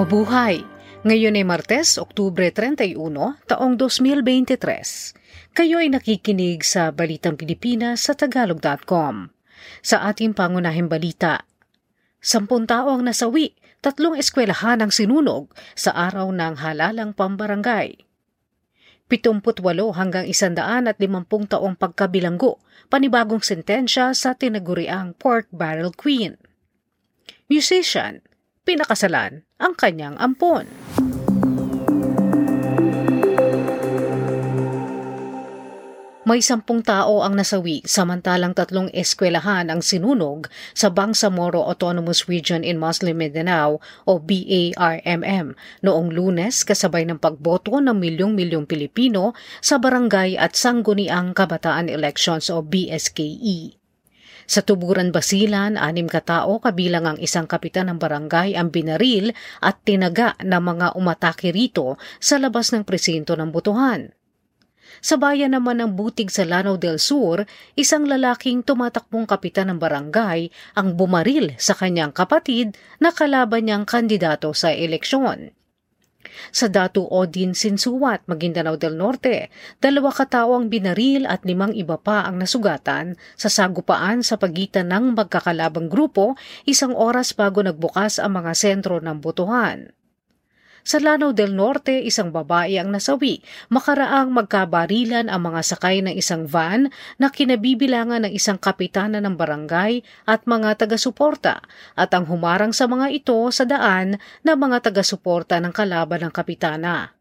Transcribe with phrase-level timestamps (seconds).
[0.00, 0.64] Mabuhay!
[1.04, 2.96] Ngayon ay Martes, Oktubre 31,
[3.44, 4.56] taong 2023.
[5.52, 9.28] Kayo ay nakikinig sa Balitang Pilipinas sa Tagalog.com.
[9.84, 11.44] Sa ating pangunahing balita,
[12.16, 13.52] sampung tao ang nasawi,
[13.84, 18.00] tatlong eskwelahan ang sinunog sa araw ng halalang pambarangay.
[19.12, 19.52] 78
[20.00, 20.96] hanggang 150
[21.52, 22.56] taong pagkabilanggo,
[22.88, 26.40] panibagong sentensya sa tinaguriang Pork Barrel Queen.
[27.52, 28.24] Musician,
[28.64, 30.68] pinakasalan ang kanyang ampon.
[36.30, 40.46] May sampung tao ang nasawi samantalang tatlong eskwelahan ang sinunog
[40.78, 47.98] sa Bangsamoro Autonomous Region in Muslim Mindanao o BARMM noong lunes kasabay ng pagboto ng
[47.98, 53.79] milyong-milyong Pilipino sa Barangay at Sangguniang Kabataan Elections o BSKE.
[54.50, 59.30] Sa Tuburan Basilan, anim katao kabilang ang isang kapitan ng barangay ang binaril
[59.62, 64.10] at tinaga ng mga umatake rito sa labas ng presinto ng butuhan.
[64.98, 67.46] Sa bayan naman ng Butig sa Lanao del Sur,
[67.78, 74.50] isang lalaking tumatakbong kapitan ng barangay ang bumaril sa kanyang kapatid na kalaban niyang kandidato
[74.50, 75.54] sa eleksyon.
[76.50, 82.24] Sa Datu Odin Sinsuwat, Maguindanao del Norte, dalawa katao ang binaril at limang iba pa
[82.24, 88.52] ang nasugatan sa sagupaan sa pagitan ng magkakalabang grupo isang oras bago nagbukas ang mga
[88.56, 89.92] sentro ng butuhan.
[90.80, 93.44] Sa Lanao del Norte, isang babae ang nasawi.
[93.68, 96.88] Makaraang magkabarilan ang mga sakay ng isang van
[97.20, 101.60] na kinabibilangan ng isang kapitana ng barangay at mga taga-suporta
[101.96, 107.12] at ang humarang sa mga ito sa daan na mga taga-suporta ng kalaban ng kapitana.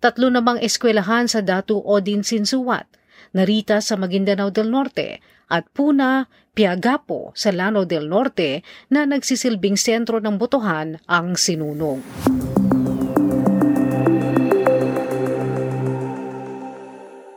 [0.00, 2.88] Tatlo namang eskwelahan sa Datu Odin Sinsuwat,
[3.30, 10.18] Narita sa Maguindanao del Norte at Puna, Piagapo sa Lanao del Norte na nagsisilbing sentro
[10.18, 12.02] ng botohan ang sinunog.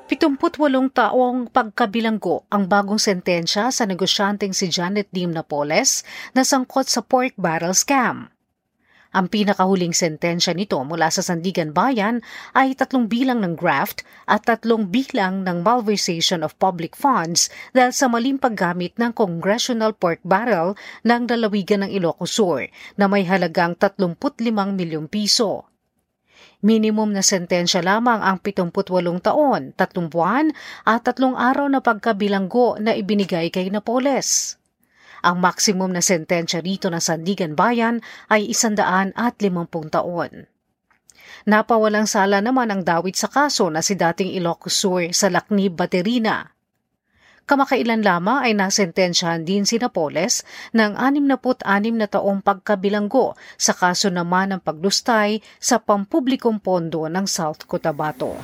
[0.09, 6.01] 78 taong pagkabilanggo ang bagong sentensya sa negosyanteng si Janet Dim Napoles
[6.33, 8.32] na sangkot sa pork barrel scam.
[9.13, 12.25] Ang pinakahuling sentensya nito mula sa Sandigan Bayan
[12.57, 18.09] ay tatlong bilang ng graft at tatlong bilang ng malversation of public funds dahil sa
[18.09, 20.73] maling paggamit ng congressional pork barrel
[21.05, 22.65] ng lalawigan ng Ilocos Sur
[22.97, 25.69] na may halagang 35 milyong piso.
[26.65, 28.73] Minimum na sentensya lamang ang 78
[29.21, 30.49] taon, 3 buwan
[30.89, 34.57] at 3 araw na pagkabilanggo na ibinigay kay Napoles.
[35.23, 39.15] Ang maximum na sentensya rito ng Sandigan Bayan ay 150
[39.89, 40.51] taon.
[41.47, 46.53] Napawalang sala naman ang dawit sa kaso na si dating Ilocos Sur sa Laknib Baterina
[47.43, 51.59] Kamakailan lamang ay nasentensyahan din si Napoles ng 66
[51.91, 58.39] na taong pagkabilanggo sa kaso naman ng paglustay sa pampublikong pondo ng South Cotabato.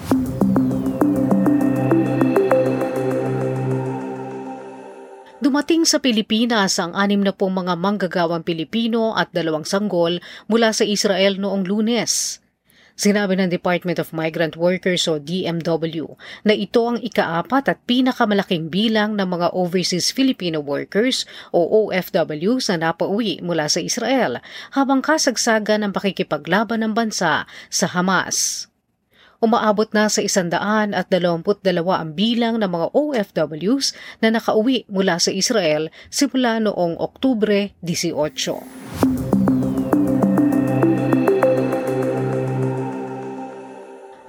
[5.49, 10.85] Dumating sa Pilipinas ang anim na pong mga manggagawang Pilipino at dalawang sanggol mula sa
[10.85, 12.37] Israel noong lunes.
[12.93, 16.13] Sinabi ng Department of Migrant Workers o DMW
[16.45, 22.93] na ito ang ikaapat at pinakamalaking bilang ng mga overseas Filipino workers o OFWs na
[22.93, 24.45] napauwi mula sa Israel
[24.77, 28.68] habang kasagsagan ng pakikipaglaban ng bansa sa Hamas.
[29.39, 35.15] Umaabot na sa isandaan at dalawamput dalawa ang bilang ng mga OFWs na nakauwi mula
[35.15, 38.67] sa Israel simula noong Oktubre 18.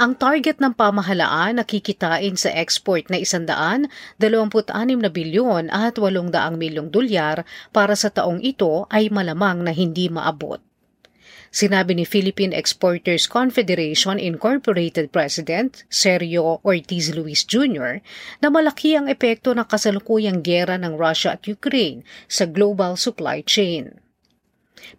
[0.00, 3.82] Ang target ng pamahalaan na kikitain sa export na 126
[4.94, 7.42] na bilyon at 800 milyong dolyar
[7.74, 10.69] para sa taong ito ay malamang na hindi maabot.
[11.50, 17.98] Sinabi ni Philippine Exporters Confederation Incorporated President Sergio Ortiz Luis Jr.
[18.38, 23.98] na malaki ang epekto ng kasalukuyang gera ng Russia at Ukraine sa global supply chain.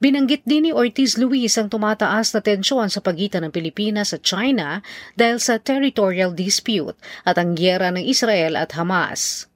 [0.03, 4.83] Binanggit din ni Ortiz Luis ang tumataas na tensyon sa pagitan ng Pilipinas at China
[5.15, 9.50] dahil sa territorial dispute at ang gyera ng Israel at Hamas.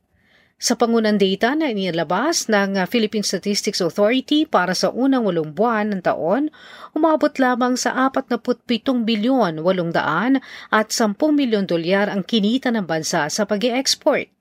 [0.65, 6.01] Sa pangunang data na inilabas ng Philippine Statistics Authority para sa unang walong buwan ng
[6.01, 6.49] taon,
[6.97, 10.41] umabot lamang sa 47 bilyon 800
[10.73, 14.33] at 10 milyon dolyar ang kinita ng bansa sa pag export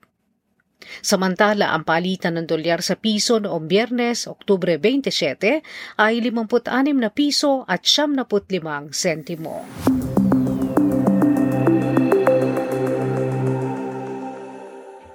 [1.05, 5.61] Samantala, ang palitan ng dolyar sa piso noong biyernes, Oktubre 27,
[6.01, 6.65] ay 56
[6.97, 9.65] na piso at 75 sentimo.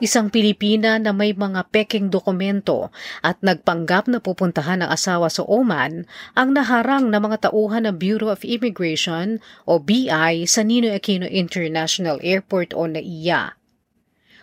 [0.00, 2.88] Isang Pilipina na may mga peking dokumento
[3.20, 8.32] at nagpanggap na pupuntahan ng asawa sa Oman ang naharang na mga tauhan ng Bureau
[8.32, 13.60] of Immigration o BI sa Ninoy Aquino International Airport o NAIA.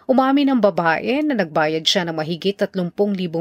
[0.06, 2.94] Umamin ng babae na nagbayad siya ng mahigit 30,000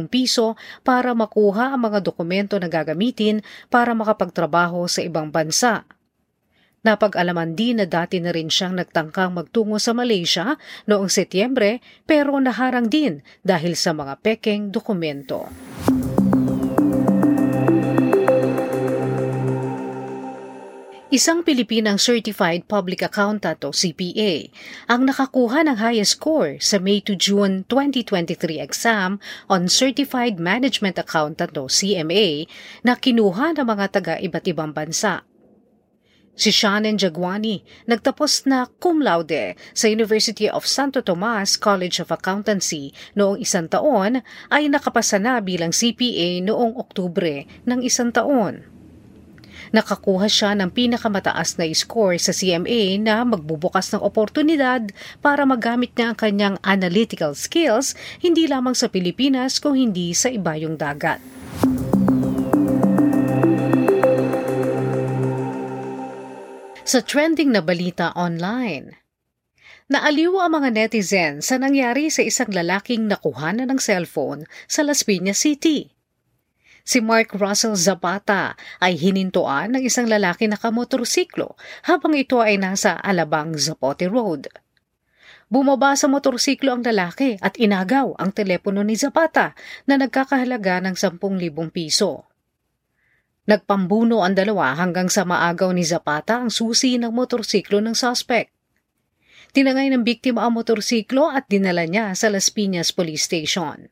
[0.08, 5.84] piso para makuha ang mga dokumento na gagamitin para makapagtrabaho sa ibang bansa.
[6.86, 10.54] Napag-alaman din na dati na rin siyang nagtangkang magtungo sa Malaysia
[10.86, 15.50] noong Setyembre pero naharang din dahil sa mga pekeng dokumento.
[21.10, 24.46] Isang Pilipinang Certified Public Accountant o CPA
[24.86, 29.18] ang nakakuha ng highest score sa May to June 2023 exam
[29.50, 32.46] on Certified Management Accountant o CMA
[32.86, 35.26] na kinuha ng mga taga iba't ibang bansa.
[36.36, 42.92] Si Shannon Jagwani, nagtapos na cum laude sa University of Santo Tomas College of Accountancy
[43.16, 44.20] noong isang taon
[44.52, 48.68] ay nakapasa na bilang CPA noong Oktubre ng isang taon.
[49.72, 54.92] Nakakuha siya ng pinakamataas na score sa CMA na magbubukas ng oportunidad
[55.24, 60.76] para magamit niya ang kanyang analytical skills hindi lamang sa Pilipinas kung hindi sa ibayong
[60.76, 61.18] dagat.
[66.86, 68.94] Sa trending na balita online,
[69.90, 75.42] Naaliw ang mga netizen sa nangyari sa isang lalaking nakuhanan ng cellphone sa Las Piñas
[75.42, 75.90] City.
[76.86, 81.58] Si Mark Russell Zapata ay hinintuan ng isang lalaki na kamotorsiklo
[81.90, 84.46] habang ito ay nasa Alabang Zapote Road.
[85.50, 89.58] Bumaba sa motorsiklo ang lalaki at inagaw ang telepono ni Zapata
[89.90, 91.18] na nagkakahalaga ng 10,000
[91.74, 92.30] piso.
[93.46, 98.50] Nagpambuno ang dalawa hanggang sa maagaw ni Zapata ang susi ng motorsiklo ng suspect.
[99.54, 103.86] Tinangay ng biktima ang motorsiklo at dinala niya sa Las Piñas Police Station.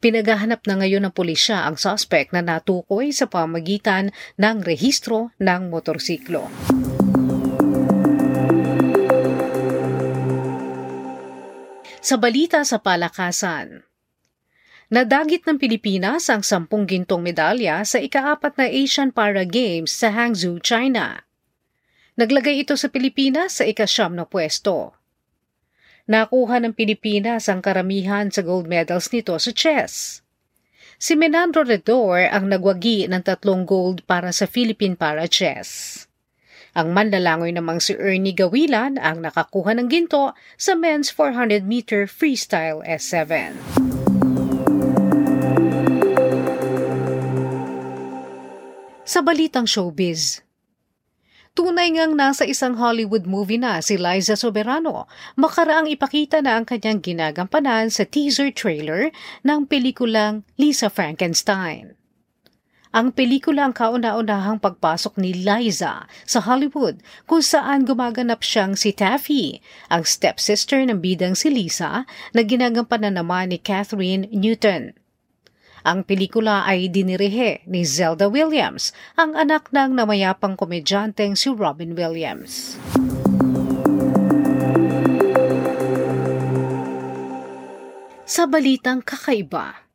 [0.00, 6.48] Pinaghahanap na ngayon ng pulisya ang suspect na natukoy sa pamagitan ng rehistro ng motorsiklo.
[12.00, 13.87] Sa balita sa palakasan,
[14.88, 20.56] Nadagit ng Pilipinas ang sampung gintong medalya sa ikaapat na Asian Para Games sa Hangzhou,
[20.64, 21.28] China.
[22.16, 24.96] Naglagay ito sa Pilipinas sa ikasyam na pwesto.
[26.08, 30.24] Nakuha ng Pilipinas ang karamihan sa gold medals nito sa chess.
[30.96, 36.08] Si Menandro Redor ang nagwagi ng tatlong gold para sa Philippine Para Chess.
[36.72, 43.52] Ang manlalangoy namang si Ernie Gawilan ang nakakuha ng ginto sa men's 400-meter freestyle S7.
[49.18, 50.46] Sa balitang showbiz,
[51.58, 57.02] Tunay ngang nasa isang Hollywood movie na si Liza Soberano, makaraang ipakita na ang kanyang
[57.02, 59.10] ginagampanan sa teaser trailer
[59.42, 61.98] ng pelikulang Lisa Frankenstein.
[62.94, 69.58] Ang pelikula ang kauna-unahang pagpasok ni Liza sa Hollywood kung saan gumaganap siyang si Taffy,
[69.90, 74.94] ang stepsister ng bidang si Lisa na ginagampanan naman ni Catherine Newton.
[75.86, 82.78] Ang pelikula ay dinirihe ni Zelda Williams, ang anak ng namayapang komedyanteng si Robin Williams.
[88.28, 89.88] Sa balitang kakaiba,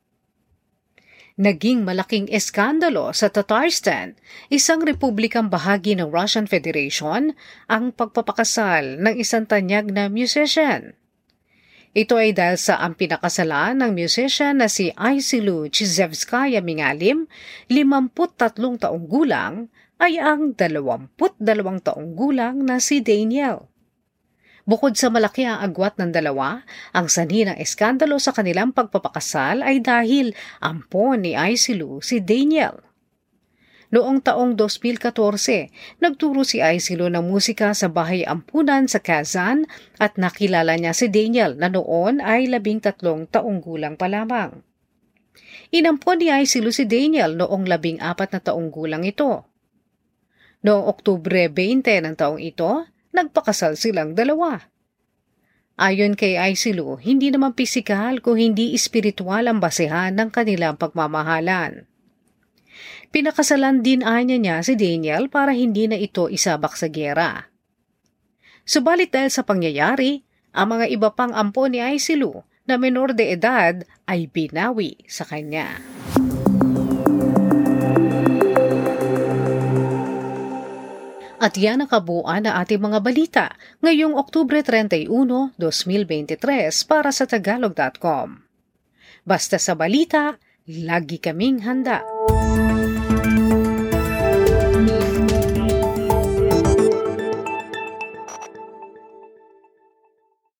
[1.34, 4.14] Naging malaking eskandalo sa Tatarstan,
[4.54, 7.34] isang republikang bahagi ng Russian Federation,
[7.66, 10.94] ang pagpapakasal ng isang tanyag na musician.
[11.94, 17.30] Ito ay dahil sa ang pinakasalan ng musician na si Aisilu Chizevskaya Mingalim,
[17.70, 19.70] 53 taong gulang,
[20.02, 21.14] ay ang 22
[21.86, 23.70] taong gulang na si Daniel.
[24.66, 29.78] Bukod sa malaki ang agwat ng dalawa, ang sanhi ng eskandalo sa kanilang pagpapakasal ay
[29.78, 32.82] dahil ampon ni Aisilu si Daniel.
[33.94, 39.70] Noong taong 2014, nagturo si Aisilo ng musika sa bahay ampunan sa Kazan
[40.02, 44.66] at nakilala niya si Daniel na noon ay labing tatlong taong gulang pa lamang.
[45.70, 49.46] Inampon ni Aisilo si Daniel noong labing apat na taong gulang ito.
[50.66, 54.58] Noong Oktubre 20 ng taong ito, nagpakasal silang dalawa.
[55.78, 61.86] Ayon kay Aisilo, hindi naman pisikal kung hindi espiritual ang basehan ng kanilang pagmamahalan.
[63.14, 67.46] Pinakasalan din anya niya si Daniel para hindi na ito isabak sa gera.
[68.64, 70.24] Subalit dahil sa pangyayari,
[70.54, 73.76] ang mga iba pang ampo ni Aisilu na menor de edad
[74.08, 75.82] ay binawi sa kanya.
[81.44, 83.46] At yan ang kabuuan na ating mga balita
[83.84, 85.12] ngayong Oktubre 31,
[85.60, 86.40] 2023
[86.88, 88.40] para sa Tagalog.com.
[89.28, 92.00] Basta sa balita, lagi kaming handa.